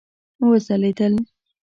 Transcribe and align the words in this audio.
وځلیدل 0.47 1.15